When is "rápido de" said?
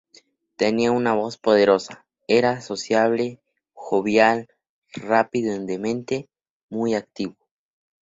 4.93-5.77